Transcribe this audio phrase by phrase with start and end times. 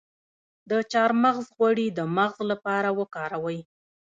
[0.69, 3.59] د چارمغز غوړي د مغز لپاره وکاروئ